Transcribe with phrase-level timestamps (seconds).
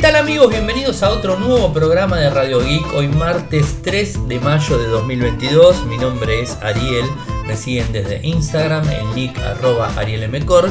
[0.00, 0.48] tal amigos?
[0.48, 2.94] Bienvenidos a otro nuevo programa de Radio Geek.
[2.94, 5.84] Hoy martes 3 de mayo de 2022.
[5.84, 7.04] Mi nombre es Ariel.
[7.46, 10.70] Me siguen desde Instagram, el nick arroba arielmcor.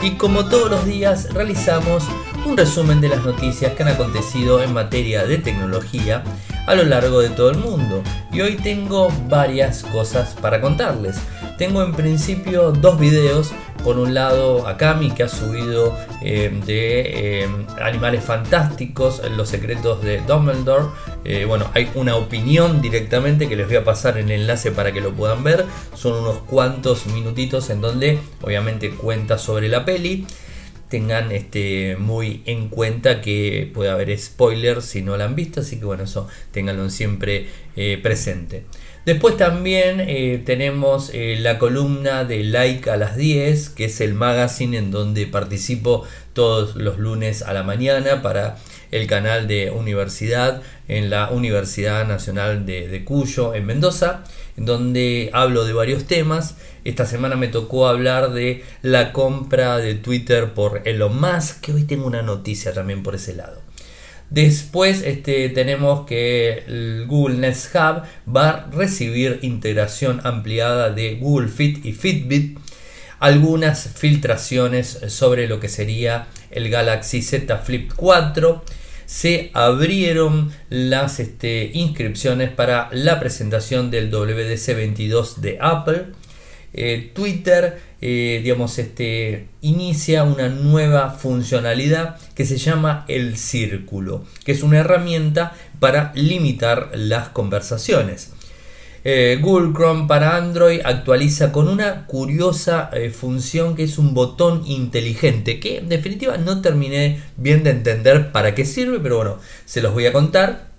[0.00, 2.04] Y como todos los días realizamos
[2.46, 6.24] un resumen de las noticias que han acontecido en materia de tecnología
[6.66, 8.02] a lo largo de todo el mundo.
[8.32, 11.16] Y hoy tengo varias cosas para contarles.
[11.58, 13.52] Tengo en principio dos videos
[13.82, 17.48] por un lado Akami que ha subido eh, de eh,
[17.82, 20.86] Animales Fantásticos, Los Secretos de Dumbledore.
[21.24, 24.92] Eh, bueno, hay una opinión directamente que les voy a pasar en el enlace para
[24.92, 25.64] que lo puedan ver.
[25.94, 30.26] Son unos cuantos minutitos en donde obviamente cuenta sobre la peli.
[30.88, 35.78] Tengan este, muy en cuenta que puede haber spoilers si no la han visto, así
[35.78, 37.46] que bueno, eso tenganlo siempre
[38.02, 38.64] presente.
[39.10, 44.14] Después también eh, tenemos eh, la columna de Like a las 10, que es el
[44.14, 48.58] magazine en donde participo todos los lunes a la mañana para
[48.92, 54.22] el canal de universidad en la Universidad Nacional de, Cuyo en Mendoza,
[54.56, 56.54] en donde hablo de varios temas.
[56.84, 61.82] Esta semana me tocó hablar de la compra de Twitter por Elon Musk, que hoy
[61.82, 63.69] tengo una noticia también por ese lado.
[64.30, 71.48] Después este, tenemos que el Google Nest Hub va a recibir integración ampliada de Google
[71.48, 72.58] Fit y Fitbit.
[73.18, 78.64] Algunas filtraciones sobre lo que sería el Galaxy Z Flip 4.
[79.04, 86.06] Se abrieron las este, inscripciones para la presentación del WDC 22 de Apple.
[86.72, 94.52] Eh, Twitter eh, digamos, este, inicia una nueva funcionalidad que se llama el círculo, que
[94.52, 98.30] es una herramienta para limitar las conversaciones.
[99.02, 105.58] Eh, Google Chrome para Android actualiza con una curiosa función que es un botón inteligente,
[105.58, 109.92] que en definitiva no terminé bien de entender para qué sirve, pero bueno, se los
[109.92, 110.70] voy a contar.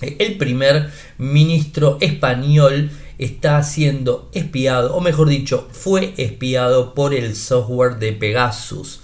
[0.00, 7.96] El primer ministro español está siendo espiado, o mejor dicho, fue espiado por el software
[7.96, 9.00] de Pegasus.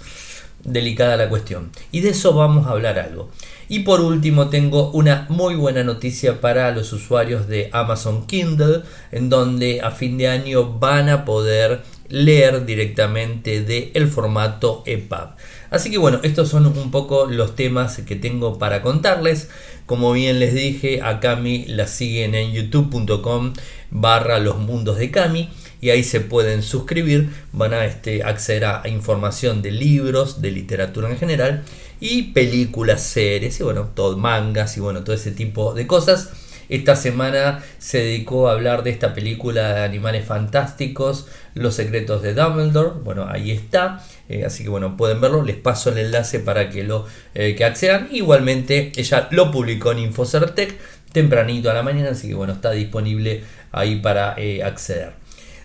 [0.63, 1.71] Delicada la cuestión.
[1.91, 3.29] Y de eso vamos a hablar algo.
[3.69, 8.81] Y por último tengo una muy buena noticia para los usuarios de Amazon Kindle,
[9.11, 15.29] en donde a fin de año van a poder leer directamente del el formato EPUB.
[15.69, 19.49] Así que bueno, estos son un poco los temas que tengo para contarles.
[19.85, 23.53] Como bien les dije, a Cami la siguen en youtube.com
[23.91, 25.49] barra los mundos de Cami
[25.81, 31.09] y ahí se pueden suscribir, van a este, acceder a, información de libros, de literatura
[31.09, 31.63] en general
[31.99, 36.31] y películas, series y bueno, todo mangas y bueno, todo ese tipo de cosas.
[36.69, 42.35] Esta semana se dedicó a hablar de esta película de animales fantásticos, Los secretos de
[42.35, 42.99] Dumbledore.
[43.03, 44.05] Bueno, ahí está.
[44.29, 45.43] Eh, así que bueno, pueden verlo.
[45.43, 48.07] Les paso el enlace para que lo eh, que accedan.
[48.11, 50.77] Igualmente, ella lo publicó en Infocertec
[51.11, 52.11] tempranito a la mañana.
[52.11, 53.41] Así que bueno, está disponible
[53.71, 55.13] ahí para eh, acceder.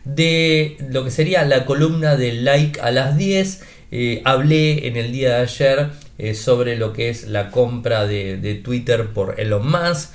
[0.05, 3.63] De lo que sería la columna de like a las 10.
[4.25, 5.89] hablé en el día de ayer
[6.35, 10.11] sobre lo que es la compra de, Twitter por Elon Musk.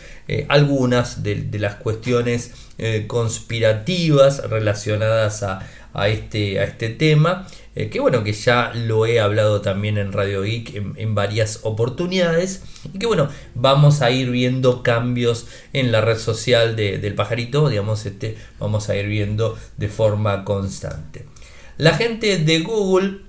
[0.47, 2.51] Algunas de, las cuestiones
[3.07, 9.61] conspirativas relacionadas a, este, a este tema, eh, que bueno, que ya lo he hablado
[9.61, 12.63] también en Radio Geek en, varias oportunidades,
[12.93, 18.05] y que bueno, vamos a ir viendo cambios en la red social del pajarito, digamos,
[18.05, 21.25] este, vamos a ir viendo de forma constante.
[21.77, 23.19] La gente de Google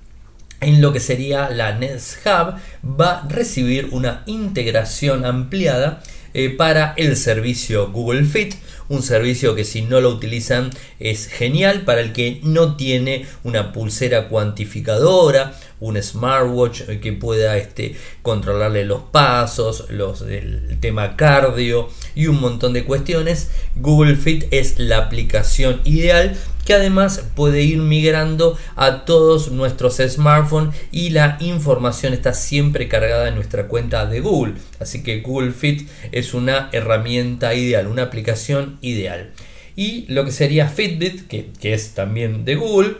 [0.61, 2.55] en lo que sería la Nest Hub
[2.99, 6.01] va a recibir una integración ampliada
[6.33, 8.55] eh, para el servicio Google Fit,
[8.91, 10.69] un servicio que si no lo utilizan
[10.99, 17.55] es genial para el que no tiene una pulsera cuantificadora, un smartwatch eh, que pueda
[17.57, 23.49] este, controlarle los pasos, los, el tema cardio y un montón de cuestiones.
[23.77, 30.75] Google Fit es la aplicación ideal que además puede ir migrando a todos nuestros smartphones
[30.91, 34.55] y la información está siempre cargada en nuestra cuenta de Google.
[34.79, 39.31] Así que Google Fit es una herramienta ideal, una aplicación ideal.
[39.75, 42.97] Y lo que sería Fitbit, que, que es también de Google,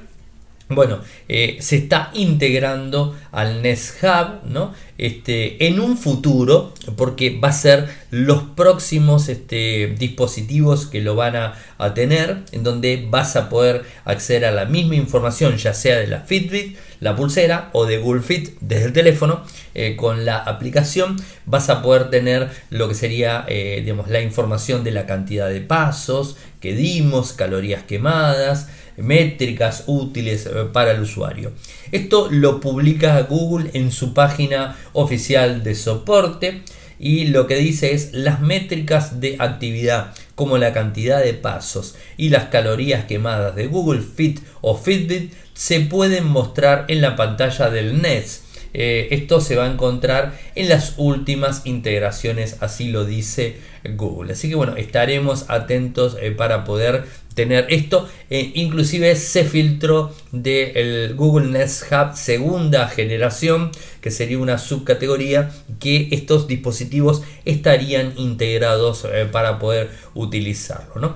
[0.76, 4.74] bueno, eh, se está integrando al Nest Hub ¿no?
[5.02, 11.36] Este, en un futuro, porque va a ser los próximos este, dispositivos que lo van
[11.36, 11.56] a,
[11.96, 16.22] tener, en donde vas a poder acceder a la misma información, ya sea de la
[16.22, 19.44] Fitbit, la pulsera o de Google Fit desde el teléfono,
[19.74, 21.18] eh, con la aplicación
[21.48, 25.62] vas a poder tener lo que sería eh, digamos, la información de la cantidad de
[25.62, 28.68] pasos que dimos, calorías quemadas,
[28.98, 31.52] métricas útiles eh, para el usuario.
[31.92, 36.64] Esto lo publica Google en su página oficial de soporte
[37.00, 42.30] y lo que dice es las métricas de actividad como la cantidad de pasos y
[42.30, 48.02] las calorías quemadas de Google Fit o Fitbit se pueden mostrar en la pantalla del
[48.02, 54.34] Nest eh, esto se va a encontrar en las últimas integraciones, así lo dice Google.
[54.34, 57.04] Así que bueno, estaremos atentos eh, para poder
[57.36, 58.08] tener esto.
[58.30, 63.72] Eh, inclusive se filtró del Google Nest Hub segunda generación,
[64.02, 71.16] que sería una subcategoría, que estos dispositivos estarían integrados para poder utilizarlo.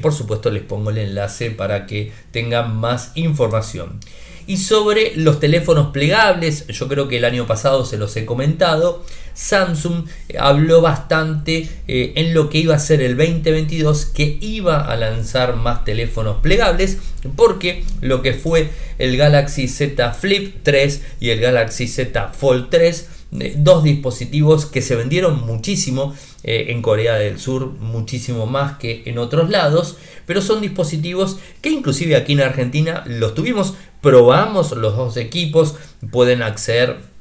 [0.00, 4.00] por supuesto les pongo el enlace para que tengan más información.
[4.46, 9.04] Y sobre los teléfonos plegables, yo creo que el año pasado se los he comentado,
[9.34, 10.06] Samsung
[10.38, 15.56] habló bastante eh, en lo que iba a ser el 2022, que iba a lanzar
[15.56, 16.98] más teléfonos plegables,
[17.36, 23.08] porque lo que fue el Galaxy Z Flip 3 y el Galaxy Z Fold 3,
[23.40, 29.02] eh, dos dispositivos que se vendieron muchísimo eh, en Corea del Sur, muchísimo más que
[29.06, 29.96] en otros lados,
[30.26, 35.76] pero son dispositivos que inclusive aquí en Argentina los tuvimos, probamos los dos equipos,
[36.10, 37.11] pueden acceder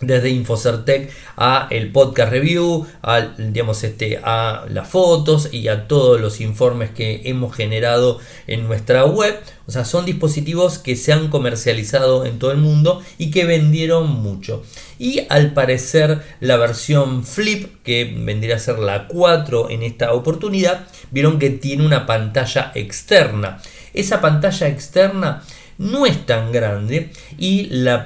[0.00, 6.20] desde Infocertec a el podcast review, a, digamos, este, a las fotos y a todos
[6.20, 9.38] los informes que hemos generado en nuestra web.
[9.66, 14.08] O sea, son dispositivos que se han comercializado en todo el mundo y que vendieron
[14.08, 14.62] mucho.
[14.98, 20.86] Y al parecer la versión Flip, que vendría a ser la 4 en esta oportunidad,
[21.10, 23.60] vieron que tiene una pantalla externa.
[23.92, 25.42] Esa pantalla externa
[25.78, 28.02] no es tan grande y las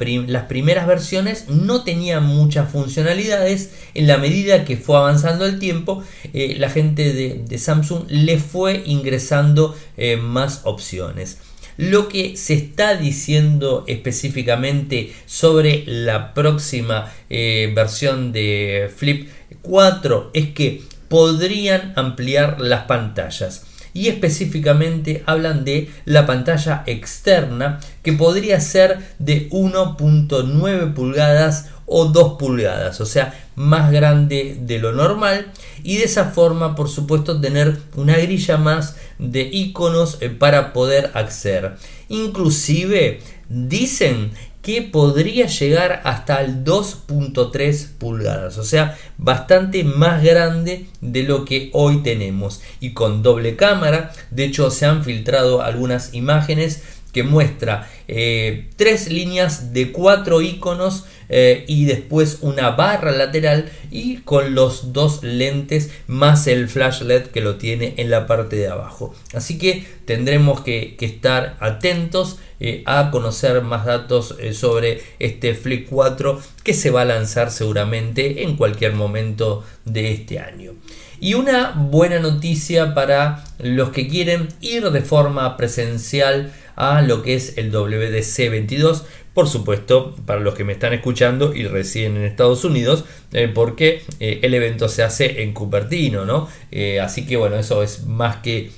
[0.46, 3.72] primeras versiones no tenían muchas funcionalidades.
[3.94, 6.04] En la medida que fue avanzando el tiempo,
[6.34, 11.38] eh, la gente de, Samsung le fue ingresando eh, más opciones.
[11.78, 19.28] Lo que se está diciendo específicamente sobre la próxima eh, versión de Flip
[19.62, 28.12] 4 es que podrían ampliar las pantallas y específicamente hablan de la pantalla externa que
[28.12, 35.52] podría ser de 1.9 pulgadas o 2 pulgadas, o sea, más grande de lo normal
[35.82, 41.10] y de esa forma, por supuesto, tener una grilla más de iconos eh, para poder
[41.14, 41.76] acceder.
[42.08, 44.32] Inclusive dicen
[44.62, 51.70] que podría llegar hasta el 2.3 pulgadas, o sea, bastante más grande de lo que
[51.72, 54.12] hoy tenemos y con doble cámara.
[54.30, 56.82] De hecho, se han filtrado algunas imágenes
[57.12, 64.18] que muestra eh, tres líneas de cuatro iconos eh, y después una barra lateral y
[64.18, 68.68] con los dos lentes más el flash LED que lo tiene en la parte de
[68.68, 69.14] abajo.
[69.34, 76.40] Así que tendremos que, estar atentos eh, a conocer más datos sobre este Flip 4
[76.62, 80.74] que se va a lanzar seguramente en cualquier momento de este año.
[81.22, 87.36] Y una buena noticia para los que quieren ir de forma presencial a lo que
[87.36, 89.04] es el WDC 22.
[89.32, 94.02] Por supuesto, para los que me están escuchando y residen en Estados Unidos, eh, porque
[94.18, 96.48] eh, el evento se hace en Cupertino, ¿no?
[96.72, 98.72] Eh, así que bueno, eso es más que,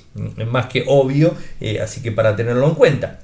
[0.45, 1.33] más que obvio,
[1.81, 3.21] así que para tenerlo en cuenta.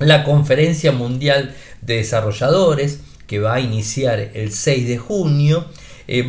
[0.00, 2.98] La Conferencia Mundial de Desarrolladores,
[3.28, 5.66] que va a iniciar el 6 de junio,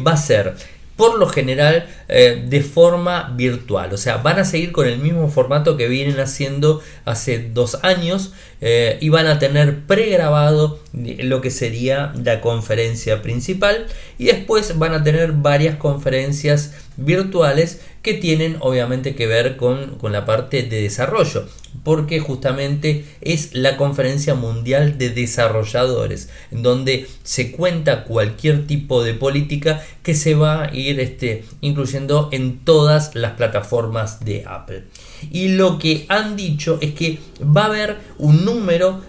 [0.06, 0.54] va a ser
[0.98, 3.94] por lo general eh, de forma virtual.
[3.94, 8.34] O sea, van a seguir con el mismo formato que vienen haciendo hace dos años
[8.60, 13.86] eh, y van a tener pregrabado lo que sería la conferencia principal
[14.18, 20.12] y después van a tener varias conferencias virtuales que tienen obviamente que ver con, con
[20.12, 21.48] la parte de desarrollo
[21.88, 29.14] porque justamente es la conferencia mundial de desarrolladores, en donde se cuenta cualquier tipo de
[29.14, 34.84] política que se va a ir este, incluyendo en todas las plataformas de Apple.
[35.32, 39.00] Y lo que han dicho es que va a haber un número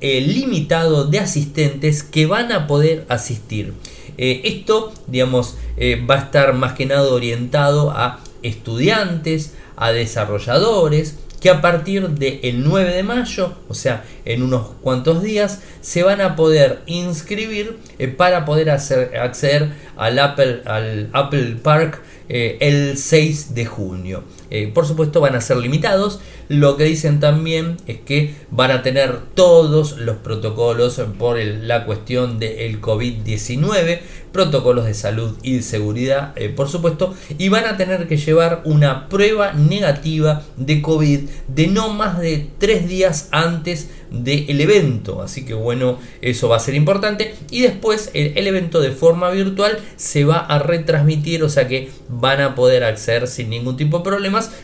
[0.00, 3.74] eh, limitado de asistentes que van a poder asistir.
[4.16, 11.14] Eh, esto, digamos, eh, va a estar más que nada orientado a estudiantes, a desarrolladores,
[11.40, 16.20] que a partir del 9 de mayo, o sea, en unos cuantos días, se van
[16.20, 22.98] a poder inscribir eh, para poder hacer, acceder al Apple, al Apple Park eh, el
[22.98, 24.24] 6 de junio.
[24.50, 28.82] Eh, por supuesto van a ser limitados, Lo que dicen también es que van a
[28.82, 34.00] tener todos los protocolos por la cuestión del COVID-19,
[34.32, 38.62] protocolos de salud y de seguridad, eh, por supuesto, y van a tener que llevar
[38.64, 45.22] una prueba negativa de COVID de no más de tres días antes del evento.
[45.22, 47.34] Así que bueno, eso va a ser importante.
[47.50, 52.40] Y después el, evento de forma virtual se va a retransmitir, o sea que van
[52.40, 54.04] a poder acceder sin ningún tipo de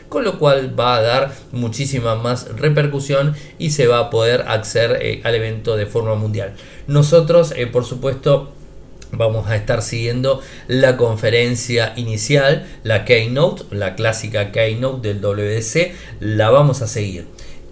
[0.09, 4.99] con lo cual va a dar muchísima más repercusión y se va a poder acceder
[5.03, 6.55] eh, al evento de forma mundial.
[6.87, 8.53] Nosotros, eh, por supuesto,
[9.13, 16.51] vamos a estar siguiendo la conferencia inicial, la Keynote, la clásica Keynote del WDC, la
[16.51, 17.27] vamos a seguir.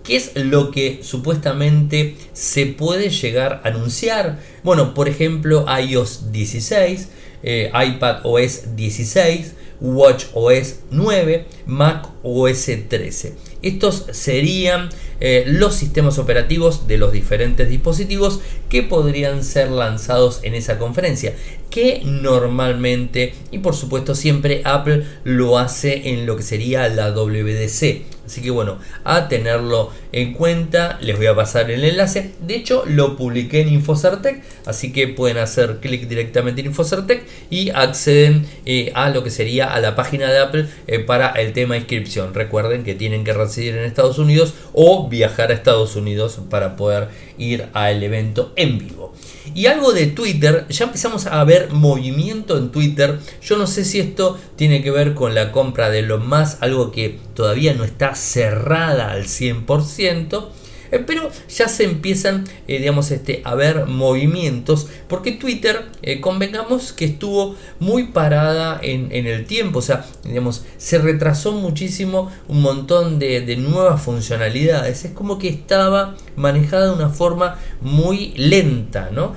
[0.04, 4.40] ¿Qué es lo que supuestamente se puede llegar a anunciar?
[4.64, 7.08] Bueno, por ejemplo, iOS 16,
[7.44, 13.34] eh, iPad OS 16, Watch OS 9, Mac OS 13.
[13.62, 20.54] Estos serían eh, los sistemas operativos de los diferentes dispositivos que podrían ser lanzados en
[20.54, 21.34] esa conferencia,
[21.68, 28.11] que normalmente y por supuesto siempre Apple lo hace en lo que sería la WDC.
[28.26, 32.32] Así que bueno, a tenerlo en cuenta, les voy a pasar el enlace.
[32.40, 37.70] De hecho, lo publiqué en Infocertec, así que pueden hacer clic directamente en Infocertec y
[37.70, 41.76] acceden eh, a lo que sería a la página de Apple eh, para el tema
[41.76, 42.32] inscripción.
[42.32, 47.08] Recuerden que tienen que residir en Estados Unidos o viajar a Estados Unidos para poder
[47.42, 49.12] ir al evento en vivo.
[49.54, 53.18] Y algo de Twitter, ya empezamos a ver movimiento en Twitter.
[53.42, 56.90] Yo no sé si esto tiene que ver con la compra de lo más, algo
[56.92, 60.48] que todavía no está cerrada al 100%.
[60.92, 66.92] Eh, pero ya se empiezan, eh, digamos, este, a ver movimientos, porque Twitter, eh, convengamos
[66.92, 73.18] que estuvo muy parada en, el tiempo, o sea, digamos, se retrasó muchísimo un montón
[73.18, 79.34] de, de nuevas funcionalidades, es como que estaba manejada de una forma muy lenta, ¿no?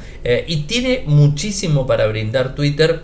[0.47, 3.03] y tiene muchísimo para brindar Twitter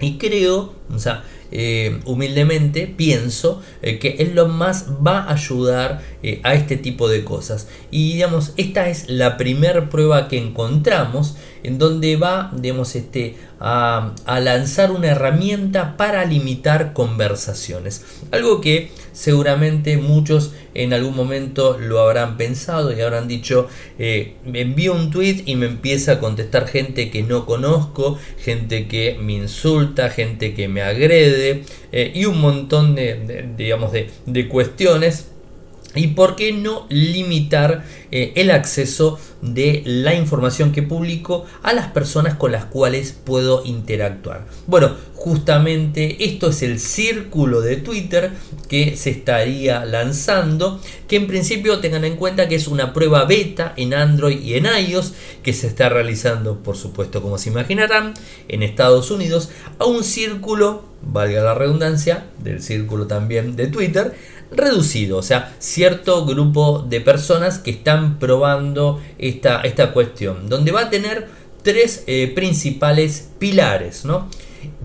[0.00, 1.22] y creo, o sea,
[1.52, 7.08] eh, humildemente pienso eh, que es lo más va a ayudar eh, a este tipo
[7.08, 7.68] de cosas.
[7.90, 14.14] Y digamos, esta es la primera prueba que encontramos en donde va, digamos, este, a,
[14.40, 18.04] lanzar una herramienta para limitar conversaciones.
[18.30, 20.52] Algo que seguramente muchos
[20.82, 23.68] en algún momento lo habrán pensado y habrán dicho,
[23.98, 29.16] me envío un tweet y me empieza a contestar gente que no conozco, gente que
[29.20, 35.30] me insulta, gente que me agrede y un montón de, digamos, de cuestiones
[35.96, 41.88] ¿Y por qué no limitar eh, el acceso de la información que publico a las
[41.88, 44.46] personas con las cuales puedo interactuar?
[44.66, 48.32] Bueno, justamente esto es el círculo de Twitter
[48.68, 53.72] que se estaría lanzando, que en principio tengan en cuenta que es una prueba beta
[53.76, 58.14] en Android y en iOS que se está realizando, por supuesto, como se imaginarán,
[58.48, 64.14] en Estados Unidos, a un círculo, valga la redundancia, del círculo también de Twitter,
[64.50, 70.82] reducido, o sea, cierto grupo de personas que están probando esta, esta cuestión, donde va
[70.82, 71.28] a tener
[71.62, 74.28] tres eh, principales pilares ¿no?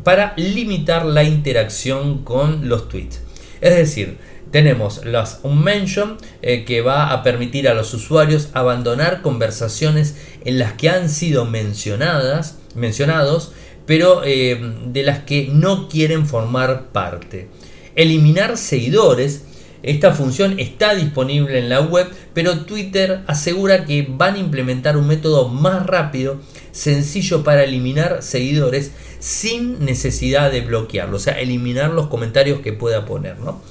[0.03, 3.21] para limitar la interacción con los tweets.
[3.61, 4.17] Es decir,
[4.51, 10.73] tenemos las unmention eh, que va a permitir a los usuarios abandonar conversaciones en las
[10.73, 13.53] que han sido mencionadas, mencionados,
[13.85, 17.47] pero eh, de las que no quieren formar parte.
[17.95, 19.43] Eliminar seguidores
[19.83, 25.07] esta función está disponible en la web, pero Twitter asegura que van a implementar un
[25.07, 26.39] método más rápido,
[26.71, 33.05] sencillo para eliminar seguidores sin necesidad de bloquearlo, o sea, eliminar los comentarios que pueda
[33.05, 33.39] poner.
[33.39, 33.61] ¿no?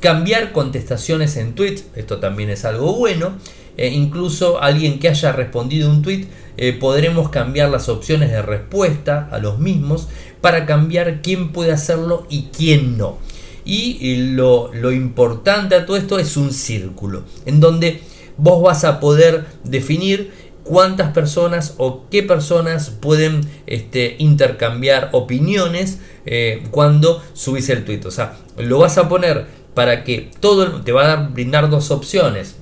[0.00, 3.36] Cambiar contestaciones en tweets, esto también es algo bueno.
[3.78, 9.28] Eh, incluso alguien que haya respondido un tweet, eh, podremos cambiar las opciones de respuesta
[9.30, 10.08] a los mismos
[10.40, 13.18] para cambiar quién puede hacerlo y quién no.
[13.66, 18.00] Y lo, importante a todo esto es un círculo, en donde
[18.36, 20.30] vos vas a poder definir
[20.62, 28.02] cuántas personas o qué personas pueden este, intercambiar opiniones eh, cuando subís el tweet.
[28.06, 32.56] O sea, lo vas a poner para que todo te va a brindar dos opciones.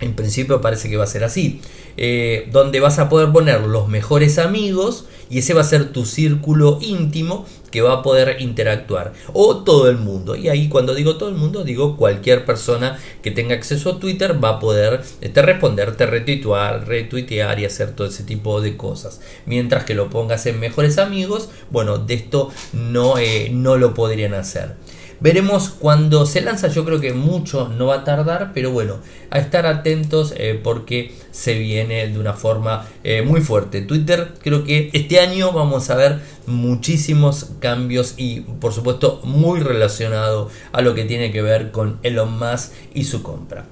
[0.00, 1.60] En principio parece que va a ser así.
[1.96, 6.04] Eh, donde vas a poder poner los mejores amigos y ese va a ser tu
[6.04, 9.12] círculo íntimo que va a poder interactuar.
[9.32, 10.36] O todo el mundo.
[10.36, 14.42] Y ahí cuando digo todo el mundo digo cualquier persona que tenga acceso a Twitter
[14.42, 19.20] va a poder este, responderte retuitear retuitear y hacer todo ese tipo de cosas.
[19.46, 24.34] Mientras que lo pongas en mejores amigos bueno de esto no, eh, no lo podrían
[24.34, 24.76] hacer
[25.18, 28.96] Veremos cuando se lanza, yo creo que mucho no va a tardar, pero bueno,
[29.30, 33.80] a estar atentos eh, porque se viene de una forma eh, muy fuerte.
[33.80, 40.50] Twitter creo que este año vamos a ver muchísimos cambios y por supuesto muy relacionado
[40.72, 43.64] a lo que tiene que ver con Elon Musk y su compra.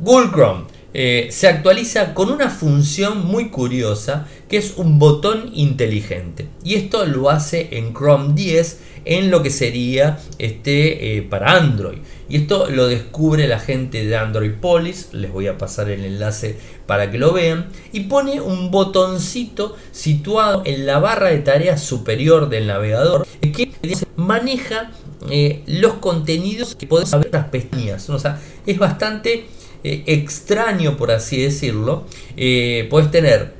[0.00, 0.64] Google Chrome
[0.96, 7.04] eh, se actualiza con una función muy curiosa que es un botón inteligente y esto
[7.04, 11.98] lo hace en Chrome 10 en lo que sería este eh, para Android.
[12.28, 16.56] Y esto lo descubre la gente de Android Police les voy a pasar el enlace
[16.86, 17.68] para que lo vean.
[17.92, 23.70] Y pone un botoncito situado en la barra de tareas superior del navegador que
[24.16, 24.90] maneja
[25.30, 29.46] eh, los contenidos que podemos ver las pestañas o sea es bastante
[29.86, 32.04] eh, extraño, por así decirlo,
[32.38, 33.52] eh, puedes tener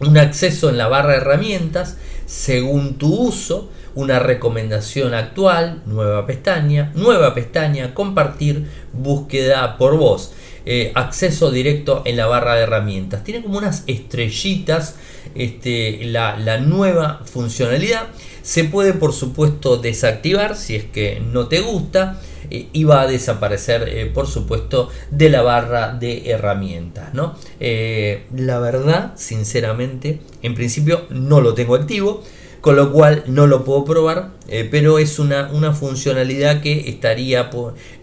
[0.00, 3.68] un acceso en la barra de herramientas según tu uso,
[3.98, 10.34] una recomendación actual, nueva pestaña, nueva pestaña, compartir, búsqueda por voz.
[10.64, 13.24] Eh, acceso directo en la barra de herramientas.
[13.24, 14.94] Tiene como unas estrellitas
[15.34, 18.06] este, la, la, nueva funcionalidad.
[18.42, 22.20] Se puede por supuesto desactivar si es que no te gusta.
[22.50, 27.12] Eh, iba a desaparecer, eh, por supuesto, de la barra de herramientas.
[27.14, 27.34] ¿no?
[27.58, 32.22] La verdad, sinceramente, en principio no lo tengo activo
[32.60, 34.30] con lo cual no lo puedo probar,
[34.70, 37.50] pero es una, una, funcionalidad que estaría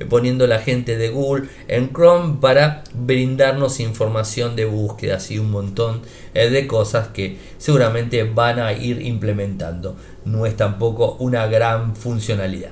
[0.10, 6.02] poniendo la gente de Google en Chrome para brindarnos información de búsquedas y un montón
[6.34, 9.96] de cosas que seguramente van a ir implementando.
[10.24, 12.72] No es tampoco una gran funcionalidad.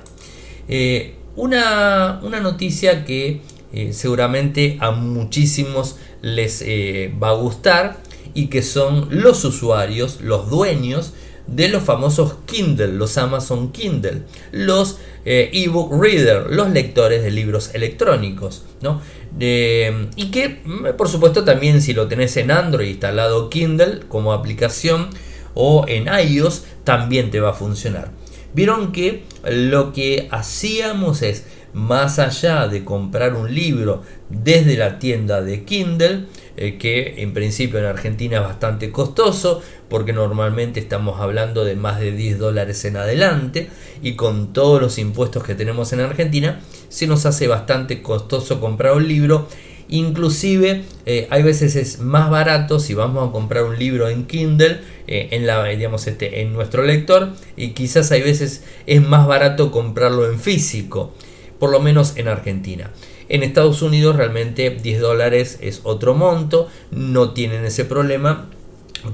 [1.36, 3.40] Una, noticia que
[3.72, 7.98] eh, seguramente a muchísimos les eh, va a gustar
[8.34, 11.12] y que son los usuarios, los dueños
[11.46, 14.22] de los famosos Kindle, los Amazon Kindle,
[14.52, 19.00] los eh, ebook reader, los lectores de libros electrónicos, ¿no?
[19.36, 25.10] y que mm, por supuesto también si lo tenés en Android instalado Kindle como aplicación
[25.54, 28.10] o en iOS también te va a funcionar.
[28.54, 35.42] Vieron que lo que hacíamos es, más allá de comprar un libro desde la tienda
[35.42, 39.60] de Kindle, eh, que en principio en Argentina es bastante costoso,
[39.94, 43.68] porque normalmente estamos hablando de más de 10 dólares en adelante,
[44.02, 48.94] y con todos los impuestos que tenemos en Argentina, se nos hace bastante costoso comprar
[48.96, 49.46] un libro
[49.88, 54.80] Inclusive eh, hay veces es más barato si vamos a comprar un libro en Kindle,
[55.06, 59.70] eh, en, la, digamos este, en nuestro lector, y quizás hay veces es más barato
[59.70, 61.12] comprarlo en físico,
[61.60, 62.90] por lo menos en Argentina.
[63.28, 68.48] En Estados Unidos realmente 10 dólares es otro monto, no tienen ese problema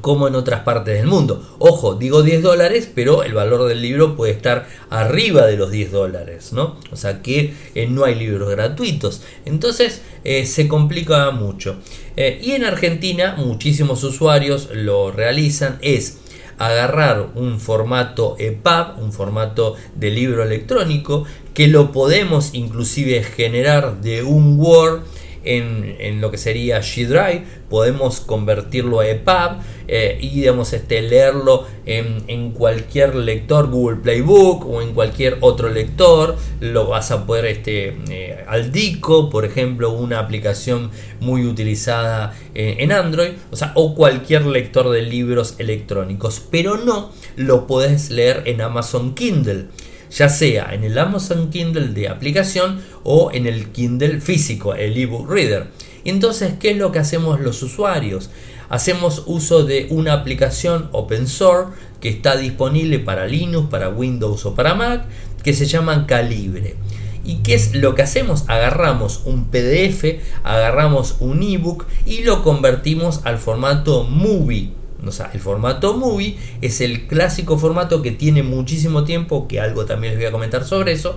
[0.00, 1.56] como en otras partes del mundo.
[1.58, 5.92] Ojo, digo 10 dólares, pero el valor del libro puede estar arriba de los 10
[5.92, 6.76] dólares, ¿no?
[6.90, 9.22] O sea que eh, no hay libros gratuitos.
[9.44, 11.76] Entonces eh, se complica mucho.
[12.16, 15.78] Eh, y en Argentina muchísimos usuarios lo realizan.
[15.82, 16.18] Es
[16.58, 21.24] agarrar un formato EPUB, un formato de libro electrónico,
[21.54, 25.00] que lo podemos inclusive generar de un Word
[25.44, 31.66] en, lo que sería G Drive, podemos convertirlo a EPUB eh, y digamos, este, leerlo
[31.86, 36.36] en, cualquier lector Google Playbook o en cualquier otro lector.
[36.60, 42.76] Lo vas a poder este, eh, al Dico, por ejemplo, una aplicación muy utilizada eh,
[42.80, 48.42] en Android, o sea, o cualquier lector de libros electrónicos, pero no lo puedes leer
[48.46, 49.66] en Amazon Kindle
[50.10, 55.30] ya sea en el Amazon Kindle de aplicación o en el Kindle físico, el ebook
[55.30, 55.68] reader.
[56.04, 58.30] Entonces, ¿qué es lo que hacemos los usuarios?
[58.68, 64.54] Hacemos uso de una aplicación open source que está disponible para Linux, para Windows o
[64.54, 65.04] para Mac,
[65.42, 66.76] que se llama Calibre.
[67.24, 68.44] ¿Y qué es lo que hacemos?
[68.48, 75.40] Agarramos un PDF, agarramos un ebook y lo convertimos al formato movie o sea, el
[75.40, 80.28] formato movie es el clásico formato que tiene muchísimo tiempo, que algo también les voy
[80.28, 81.16] a comentar sobre eso,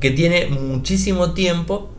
[0.00, 1.90] que tiene muchísimo tiempo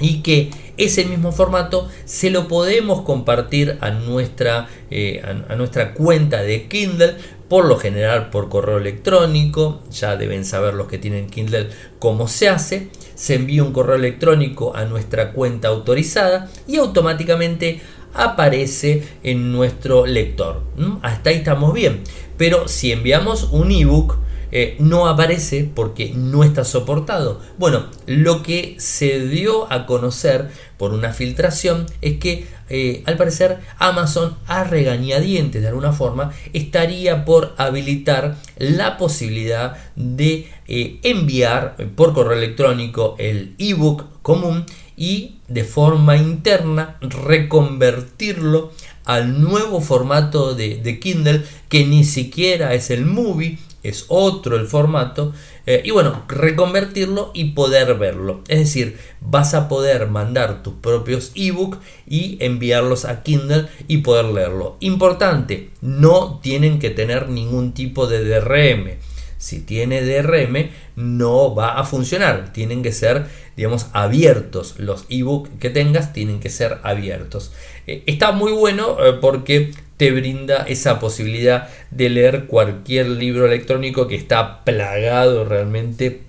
[0.00, 6.42] y que ese mismo formato se lo podemos compartir a nuestra, eh, a, nuestra cuenta
[6.42, 7.16] de Kindle,
[7.48, 12.48] por lo general por correo electrónico, ya deben saber los que tienen Kindle cómo se
[12.48, 17.80] hace, se envía un correo electrónico a nuestra cuenta autorizada y automáticamente
[18.14, 20.62] aparece en nuestro lector.
[21.02, 22.02] Hasta ahí estamos bien.
[22.36, 24.16] Pero si enviamos un ebook,
[24.52, 27.40] eh, no aparece porque no está soportado.
[27.58, 33.58] Bueno, lo que se dio a conocer por una filtración es que eh, al parecer
[33.78, 42.14] Amazon a regañadientes de alguna forma estaría por habilitar la posibilidad de eh, enviar por
[42.14, 48.70] correo electrónico el ebook común y de forma interna reconvertirlo
[49.04, 55.32] al nuevo formato de, Kindle que ni siquiera es el movie es otro el formato
[55.66, 61.32] eh, y bueno reconvertirlo y poder verlo es decir vas a poder mandar tus propios
[61.34, 68.06] ebook y enviarlos a Kindle y poder leerlo importante no tienen que tener ningún tipo
[68.06, 68.98] de DRM
[69.40, 72.52] si tiene DRM no va a funcionar.
[72.52, 74.74] Tienen que ser, digamos, abiertos.
[74.78, 77.50] Los ebook que tengas tienen que ser abiertos.
[77.86, 84.08] Eh, está muy bueno eh, porque te brinda esa posibilidad de leer cualquier libro electrónico
[84.08, 86.22] que está plagado realmente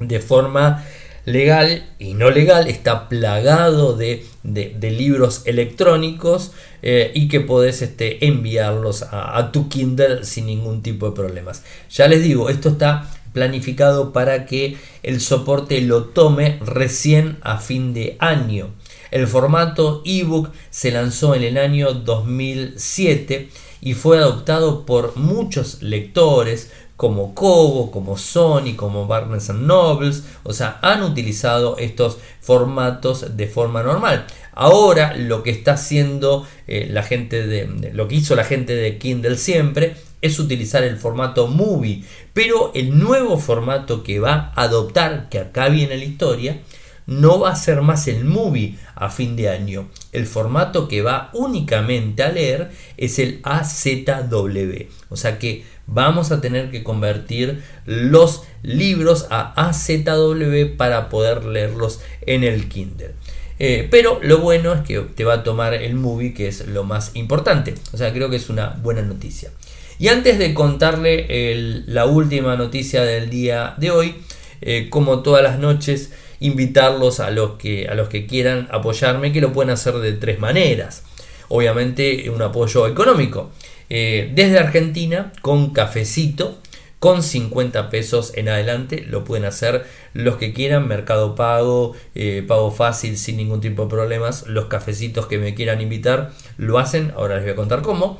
[0.00, 0.84] de forma
[1.24, 9.04] legal y no legal, está plagado de, libros electrónicos eh, y que podés este, enviarlos
[9.08, 11.62] a, tu Kindle sin ningún tipo de problemas.
[11.90, 17.94] Ya les digo, esto está planificado para que el soporte lo tome recién a fin
[17.94, 18.70] de año.
[19.14, 23.48] El formato ebook se lanzó en el año 2007
[23.80, 30.80] y fue adoptado por muchos lectores, como Kobo, como Sony, como Barnes Nobles, o sea,
[30.82, 34.26] han utilizado estos formatos de forma normal.
[34.52, 38.98] Ahora lo que está haciendo eh, la gente de, lo que hizo la gente de
[38.98, 45.28] Kindle siempre es utilizar el formato movie, pero el nuevo formato que va a adoptar,
[45.28, 46.58] que acá viene la historia,
[47.06, 49.88] no va a ser más el movie a fin de año.
[50.12, 54.86] El formato que va únicamente a leer es el AZW.
[55.10, 62.00] O sea que vamos a tener que convertir los libros a AZW para poder leerlos
[62.22, 63.14] en el Kindle.
[63.58, 66.84] Eh, pero lo bueno es que te va a tomar el movie, que es lo
[66.84, 67.74] más importante.
[67.92, 69.50] O sea, creo que es una buena noticia.
[69.98, 74.16] Y antes de contarle la última noticia del día de hoy,
[74.60, 76.12] eh, como todas las noches,
[76.44, 80.38] invitarlos a los, que, a los que quieran apoyarme, que lo pueden hacer de tres
[80.38, 81.02] maneras.
[81.48, 83.50] Obviamente un apoyo económico.
[83.88, 86.58] Eh, desde Argentina con cafecito
[86.98, 92.70] con 50 pesos en adelante lo pueden hacer los que quieran mercado pago eh, pago
[92.70, 97.34] fácil sin ningún tipo de problemas los cafecitos que me quieran invitar lo hacen ahora
[97.34, 98.18] les voy a contar cómo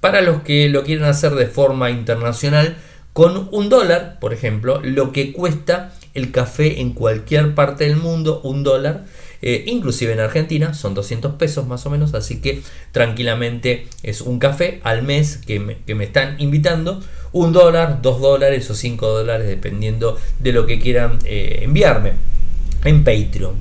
[0.00, 2.76] para los que lo quieran hacer de forma internacional
[3.14, 8.40] con un dólar por ejemplo lo que cuesta el café en cualquier parte del mundo
[8.42, 9.04] un dólar
[9.42, 14.38] eh, inclusive en Argentina son 200 pesos más o menos, así que tranquilamente es un
[14.38, 17.02] café al mes que me, están invitando,
[17.32, 22.12] un dólar, dos dólares o cinco dólares dependiendo de lo que quieran eh, enviarme
[22.84, 23.56] en Patreon.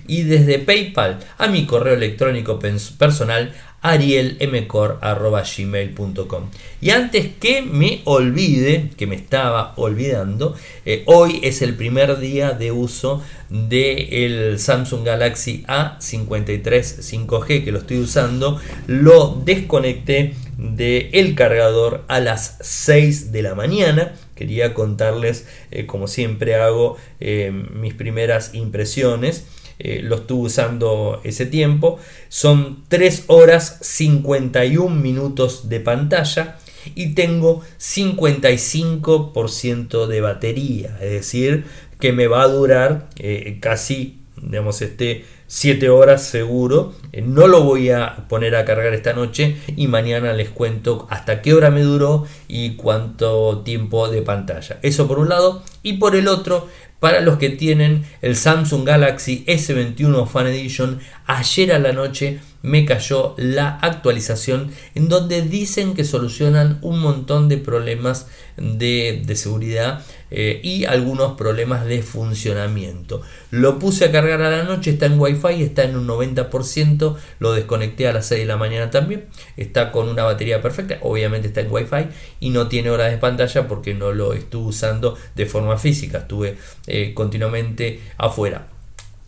[0.08, 9.06] y desde PayPal a mi correo electrónico personal arielmcor.gmail.com Y antes que me olvide, que
[9.06, 17.26] me estaba olvidando, eh, hoy es el primer día de uso del Samsung Galaxy A53
[17.26, 18.58] 5G que lo estoy usando.
[18.86, 24.14] Lo desconecté del cargador a las 6 de la mañana.
[24.34, 29.44] Quería contarles, eh, como siempre hago, eh, mis primeras impresiones.
[29.84, 31.98] Eh, lo estuve usando ese tiempo.
[32.28, 36.56] Son 3 horas 51 minutos de pantalla
[36.94, 41.64] y tengo 55% de batería, es decir,
[41.98, 46.94] que me va a durar eh, casi, digamos, este 7 horas seguro.
[47.12, 51.42] Eh, no lo voy a poner a cargar esta noche y mañana les cuento hasta
[51.42, 54.78] qué hora me duró y cuánto tiempo de pantalla.
[54.82, 55.64] Eso por un lado.
[55.82, 56.68] Y por el otro,
[57.02, 62.84] para los que tienen el Samsung Galaxy S21 Fan Edition, ayer a la noche me
[62.84, 70.60] cayó la actualización en donde dicen que solucionan un montón de problemas de, seguridad eh,
[70.62, 73.22] y algunos problemas de funcionamiento.
[73.50, 77.52] Lo puse a cargar a la noche, está en Wi-Fi, está en un 90%, lo
[77.52, 81.62] desconecté a las 6 de la mañana también, está con una batería perfecta, obviamente está
[81.62, 82.08] en Wi-Fi
[82.40, 86.56] y no tiene horas de pantalla porque no lo estuve usando de forma física, estuve
[86.86, 88.68] eh, continuamente afuera.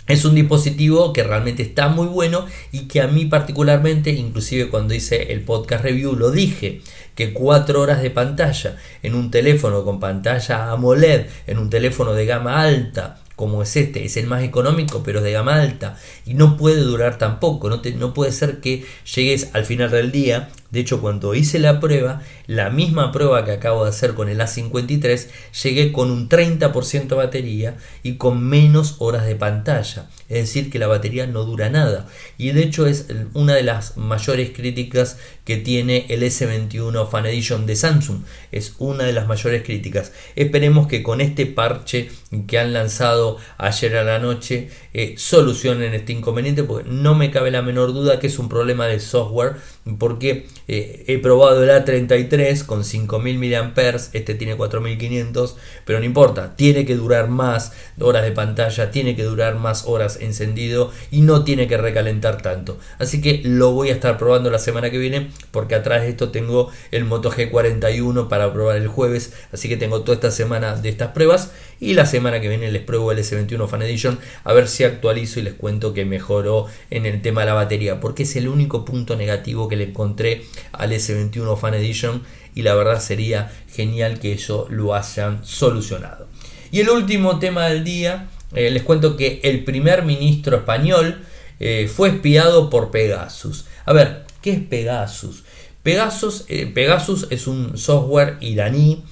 [0.06, 4.92] Es un dispositivo que realmente está muy bueno y que a mí particularmente, inclusive cuando
[4.92, 6.82] hice el podcast review, lo dije,
[7.14, 12.26] que 4 horas de pantalla en un teléfono con pantalla AMOLED, en un teléfono de
[12.26, 16.58] gama alta, como es este, es el más económico, pero de gama alta, y no
[16.58, 21.00] puede durar tampoco, no, no puede ser que llegues al final del día de hecho,
[21.00, 25.28] cuando hice la prueba, la misma prueba que acabo de hacer con el A53,
[25.62, 30.08] llegué con un 30% de batería y con menos horas de pantalla.
[30.28, 32.08] Es decir, que la batería no dura nada.
[32.38, 37.66] Y de hecho es una de las mayores críticas que tiene el S21 Fan Edition
[37.66, 38.22] de Samsung.
[38.50, 40.12] Es una de las mayores críticas.
[40.34, 42.10] Esperemos que con este parche
[42.48, 47.52] que han lanzado ayer a la noche eh, solucionen este inconveniente porque no me cabe
[47.52, 49.56] la menor duda que es un problema de software
[49.98, 53.72] porque eh, he probado el A33 con 5000 mAh,
[54.12, 59.24] este tiene 4500, pero no importa, tiene que durar más horas de pantalla, tiene que
[59.24, 62.78] durar más horas encendido y no tiene que recalentar tanto.
[62.98, 66.30] Así que lo voy a estar probando la semana que viene porque atrás de esto
[66.30, 70.88] tengo el Moto G41 para probar el jueves, así que tengo toda esta semana de
[70.88, 74.68] estas pruebas y la semana que viene les pruebo el S21 Fan Edition a ver
[74.68, 78.36] si actualizo y les cuento que mejoró en el tema de la batería, porque es
[78.36, 82.22] el único punto negativo que le encontré al S21 Fan Edition
[82.54, 86.28] y la verdad sería genial que eso lo hayan solucionado.
[86.70, 91.24] Y el último tema del día, eh, les cuento que el primer ministro español
[91.60, 93.66] eh, fue espiado por Pegasus.
[93.84, 95.44] A ver, ¿qué es Pegasus?
[95.82, 99.04] Pegasus, eh, Pegasus es un software iraní,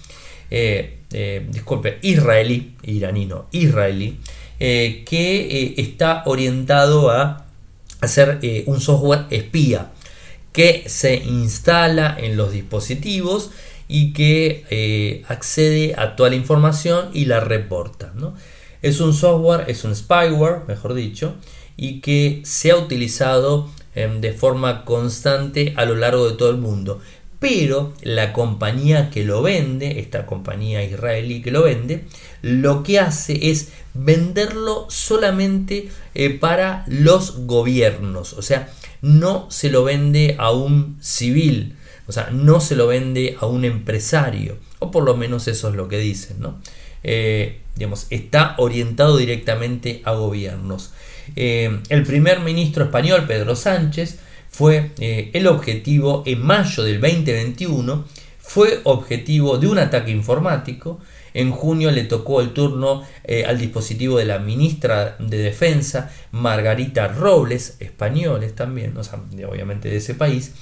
[1.51, 4.18] disculpe, israelí, iraní no, israelí,
[4.59, 7.46] que está orientado a
[8.01, 9.92] hacer un software espía
[10.52, 13.50] que se instala en los dispositivos
[13.88, 18.12] y que eh, accede a toda la información y la reporta.
[18.80, 21.34] Es un software, es un spyware, mejor dicho,
[21.76, 26.58] y que se ha utilizado em, de forma constante a lo largo de todo el
[26.58, 27.00] mundo.
[27.38, 32.04] Pero la compañía que lo vende, esta compañía israelí que lo vende,
[32.40, 38.32] lo que hace es venderlo solamente eh, para los gobiernos.
[38.34, 43.36] O sea, no se lo vende a un civil, o sea, no se lo vende
[43.40, 46.58] a un empresario, o por lo menos eso es lo que dicen, ¿no?
[47.04, 50.92] Eh, digamos, está orientado directamente a gobiernos.
[51.36, 54.18] Eh, el primer ministro español, Pedro Sánchez,
[54.50, 58.04] fue eh, el objetivo en mayo del 2021,
[58.38, 61.00] fue objetivo de un ataque informático
[61.35, 67.09] en junio le tocó el turno eh, al dispositivo de la ministra de Defensa, Margarita
[67.09, 68.95] Robles, españoles también,
[69.49, 70.53] obviamente de ese país,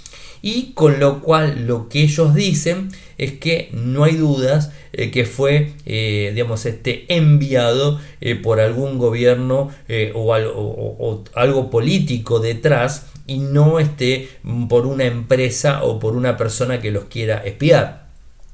[0.42, 5.26] y con lo cual lo que ellos dicen es que no hay dudas eh, que
[5.26, 8.00] fue eh, digamos este enviado
[8.42, 9.70] por algún gobierno
[10.14, 14.30] o, o, algo político detrás y no esté
[14.68, 17.99] por una empresa o por una persona que los quiera espiar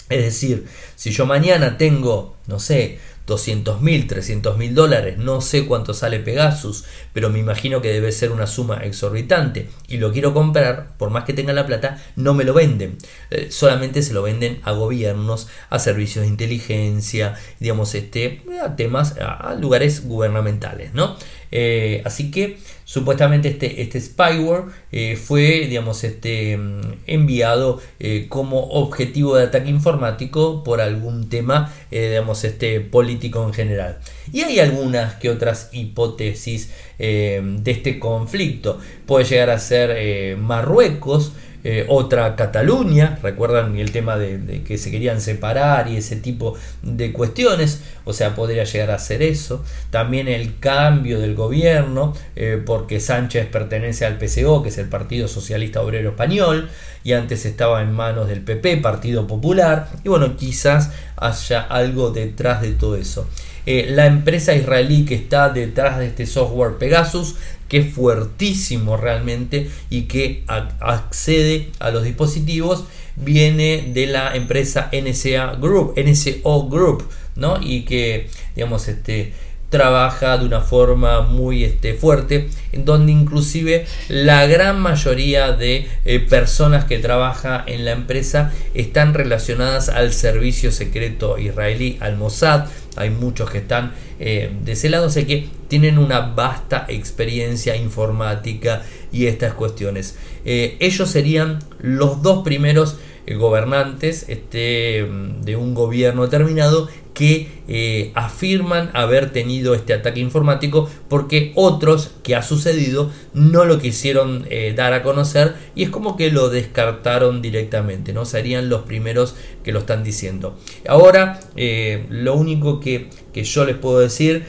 [0.09, 5.67] es decir, si yo mañana tengo, no sé, 200 mil, 300 mil dólares, no sé
[5.67, 10.33] cuánto sale Pegasus, pero me imagino que debe ser una suma exorbitante y lo quiero
[10.33, 12.99] comprar, por más que tenga la plata, no me lo venden.
[13.31, 19.17] Eh, solamente se lo venden a gobiernos, a servicios de inteligencia, digamos, este, a temas,
[19.19, 21.17] a, lugares gubernamentales, ¿no?
[21.53, 28.61] Eh, así que supuestamente este, este spyware eh, fue digamos, este, mm, enviado eh, como
[28.71, 33.99] objetivo de ataque informático por algún tema digamos, este, político en general.
[34.33, 38.79] Y hay algunas que otras hipótesis de este conflicto.
[39.07, 41.33] Puede llegar a ser Marruecos,
[41.69, 47.13] eh, otra Cataluña, recuerdan el tema de, que se querían separar y ese tipo de
[47.13, 49.65] cuestiones, o sea, podría llegar a ser eso.
[49.91, 55.27] También el cambio del gobierno, eh, porque Sánchez pertenece al PCO, que es el Partido
[55.27, 56.71] Socialista Obrero Español,
[57.03, 62.63] y antes estaba en manos del PP, Partido Popular, y bueno, quizás haya algo detrás
[62.63, 63.29] de todo eso.
[63.67, 67.35] Eh, la empresa israelí que está detrás de este software Pegasus
[67.69, 72.85] que es fuertísimo realmente y que accede a los dispositivos
[73.17, 77.59] viene de la empresa NSA Group, NSO Group, ¿no?
[77.61, 79.33] Y que, digamos, este,
[79.71, 86.21] trabaja de una forma muy este, fuerte, en donde inclusive la gran mayoría de eh,
[86.21, 92.67] personas que trabajan en la empresa están relacionadas al servicio secreto israelí, al Mossad.
[92.97, 98.83] Hay muchos que están eh, de ese lado, sé que tienen una vasta experiencia informática
[99.13, 100.17] y estas cuestiones.
[100.45, 102.97] Eh, ellos serían los dos primeros
[103.35, 105.07] gobernantes este,
[105.43, 112.37] de un gobierno determinado que eh, afirman haber tenido este ataque informático porque otros que
[112.37, 117.41] ha sucedido no lo quisieron eh, dar a conocer y es como que lo descartaron
[117.41, 118.27] directamente, ¿no?
[118.27, 119.35] Serían los primeros
[119.65, 120.59] que lo están diciendo.
[120.87, 124.45] Ahora, eh, lo único que, que, yo les puedo decir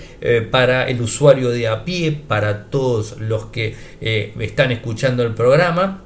[0.51, 6.03] para el usuario de a pie, para todos los que están escuchando el programa,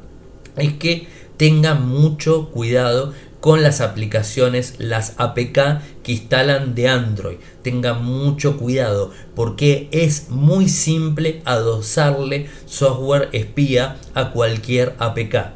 [0.58, 1.08] es que
[1.42, 7.38] tengan mucho cuidado con las aplicaciones, las APK que instalan de Android.
[7.64, 15.54] Tengan mucho cuidado porque es muy simple adosarle software espía a cualquier APK.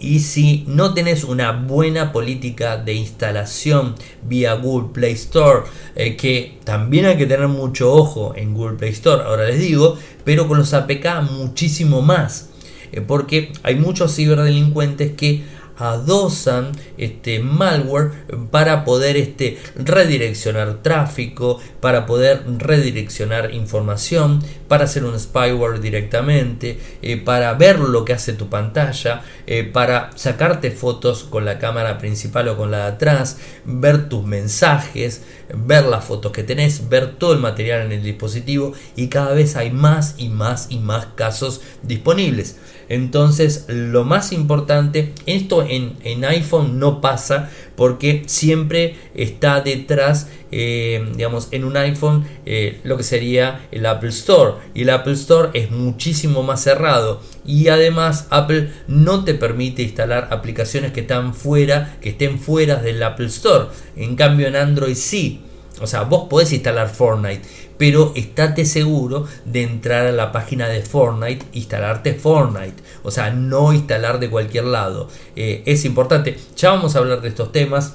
[0.00, 6.58] Y si no tenés una buena política de instalación vía Google Play Store, eh, que
[6.64, 10.58] también hay que tener mucho ojo en Google Play Store, ahora les digo, pero con
[10.58, 12.48] los APK muchísimo más.
[12.92, 15.42] Eh, porque hay muchos ciberdelincuentes que
[15.78, 18.10] adosan este malware
[18.50, 27.16] para poder este, redireccionar tráfico, para poder redireccionar información, para hacer un spyware directamente, eh,
[27.16, 32.48] para ver lo que hace tu pantalla, eh, para sacarte fotos con la cámara principal
[32.48, 35.22] o con la de atrás, ver tus mensajes,
[35.54, 39.56] ver las fotos que tenés, ver todo el material en el dispositivo y cada vez
[39.56, 42.56] hay más y más y más casos disponibles.
[42.88, 51.48] Entonces, lo más importante, esto en, iPhone no pasa porque siempre está detrás, eh, digamos,
[51.52, 54.54] en un iPhone eh, lo que sería el Apple Store.
[54.74, 57.20] Y el Apple Store es muchísimo más cerrado.
[57.46, 63.02] Y además Apple no te permite instalar aplicaciones que están fuera, que estén fuera del
[63.02, 63.66] Apple Store.
[63.96, 65.42] En cambio en Android sí.
[65.80, 67.42] O sea, vos podés instalar Fortnite,
[67.78, 73.72] pero estate seguro de entrar a la página de Fortnite, instalarte Fortnite, o sea, no
[73.72, 75.08] instalar de cualquier lado.
[75.36, 77.94] Eh, es importante, ya vamos a hablar de estos temas.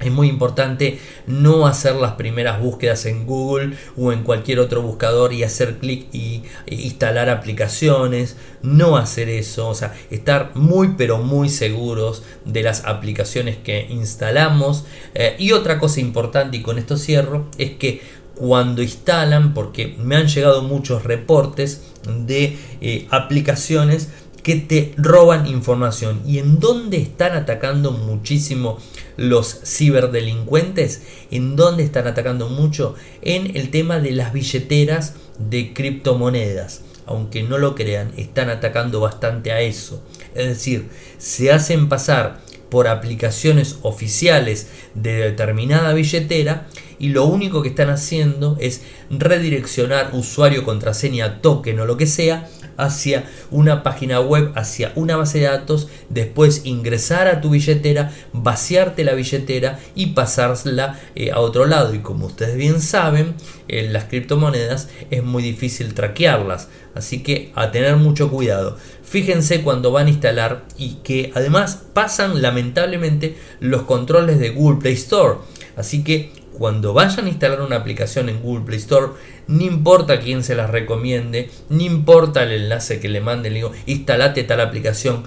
[0.00, 5.32] Es muy importante no hacer las primeras búsquedas en Google o en cualquier otro buscador
[5.32, 8.36] y hacer clic y instalar aplicaciones.
[8.62, 14.86] No hacer eso, o sea, estar muy pero muy seguros de las aplicaciones que instalamos.
[15.14, 18.02] Eh, y otra cosa importante, y con esto cierro, es que
[18.34, 21.82] cuando instalan, porque me han llegado muchos reportes
[22.26, 24.08] de eh, aplicaciones
[24.42, 26.20] que te roban información.
[26.26, 28.78] ¿Y en dónde están atacando muchísimo
[29.16, 31.02] los ciberdelincuentes?
[31.30, 32.94] ¿En dónde están atacando mucho?
[33.22, 36.82] En el tema de las billeteras de criptomonedas.
[37.06, 40.02] Aunque no lo crean, están atacando bastante a eso.
[40.34, 42.40] Es decir, se hacen pasar
[42.72, 48.80] por aplicaciones oficiales de determinada billetera y lo único que están haciendo es
[49.10, 52.48] redireccionar usuario, contraseña, token o lo que sea
[52.84, 59.04] hacia una página web, hacia una base de datos, después ingresar a tu billetera, vaciarte
[59.04, 61.94] la billetera y pasarla eh, a otro lado.
[61.94, 63.34] Y como ustedes bien saben,
[63.68, 66.68] en las criptomonedas es muy difícil traquearlas.
[66.94, 68.76] Así que a tener mucho cuidado.
[69.02, 74.94] Fíjense cuando van a instalar y que además pasan lamentablemente los controles de Google Play
[74.94, 75.38] Store.
[75.76, 79.08] Así que cuando vayan a instalar una aplicación en Google Play Store,
[79.48, 83.72] no importa quién se las recomiende, no importa el enlace que le mande, le digo,
[83.86, 85.24] instalate tal aplicación.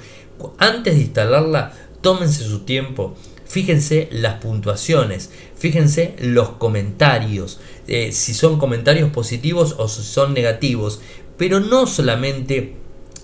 [0.60, 3.17] Antes de instalarla, tómense su tiempo.
[3.45, 11.02] Fíjense las puntuaciones, fíjense los comentarios, eh, si son comentarios positivos o si son negativos,
[11.38, 12.76] pero no solamente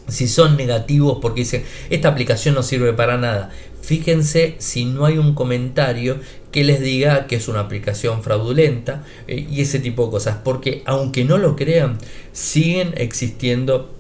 [0.08, 3.52] si son negativos porque dicen esta aplicación no sirve para nada.
[3.82, 6.20] Fíjense si no hay un comentario
[6.52, 10.38] que les diga que es una aplicación fraudulenta eh, y ese tipo de cosas.
[10.44, 11.98] Porque aunque no lo crean,
[12.32, 13.94] siguen existiendo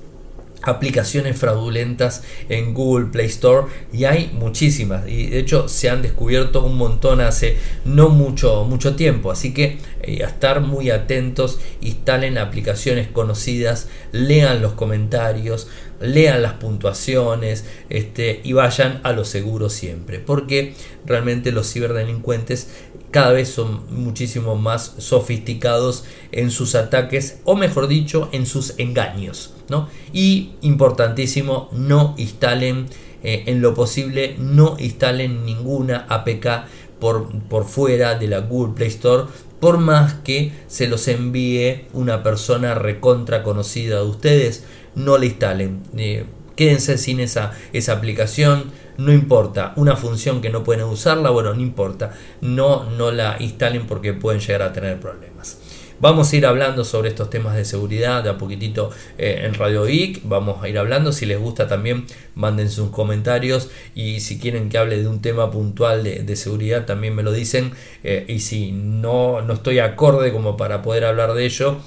[0.63, 6.63] aplicaciones fraudulentas en Google Play Store y hay muchísimas y de hecho se han descubierto
[6.63, 9.31] un montón hace no mucho mucho tiempo.
[9.31, 15.67] Así que eh, a estar muy atentos instalen aplicaciones conocidas lean los comentarios
[16.01, 20.73] lean las puntuaciones este, y vayan a lo seguro siempre porque
[21.05, 22.69] realmente los ciberdelincuentes
[23.11, 29.53] cada vez son muchísimo más sofisticados en sus ataques o mejor dicho en sus engaños
[30.13, 32.87] y importantísimo no instalen
[33.23, 36.65] eh, en lo posible no instalen ninguna APK
[36.99, 39.25] por, por fuera de la Google Play Store
[39.61, 45.83] por más que se los envíe una persona recontra conocida de ustedes, no la instalen.
[45.95, 51.53] Eh, quédense sin esa, esa aplicación, no importa, una función que no pueden usarla, bueno,
[51.53, 55.59] no importa, no, no la instalen porque pueden llegar a tener problemas.
[56.01, 58.89] Vamos a ir hablando sobre estos temas de seguridad de a poquitito
[59.19, 60.21] eh, en Radio Geek.
[60.23, 61.11] Vamos a ir hablando.
[61.11, 63.69] Si les gusta también, manden sus comentarios.
[63.93, 67.73] Y si quieren que hable de un tema puntual de, seguridad, también me lo dicen.
[68.03, 71.77] Eh, y si no, no estoy acorde como para poder hablar de ello,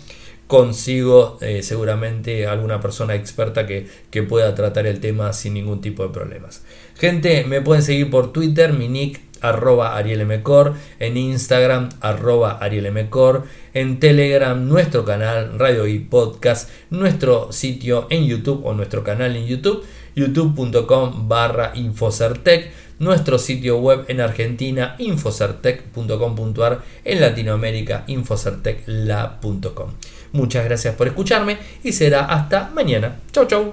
[0.46, 6.04] consigo eh, seguramente alguna persona experta que, que, pueda tratar el tema sin ningún tipo
[6.04, 6.62] de problemas.
[6.96, 14.00] Gente, me pueden seguir por Twitter, mi nick arroba arielmcor, en Instagram arroba arielmcor, en
[14.00, 19.84] Telegram nuestro canal Radio y Podcast, nuestro sitio en YouTube o nuestro canal en YouTube,
[20.14, 29.90] youtube.com barra infocertec, nuestro sitio web en Argentina infocertec.com.ar, en Latinoamérica infocertecla.com.
[30.32, 33.20] Muchas gracias por escucharme y será hasta mañana.
[33.32, 33.72] Chau chau.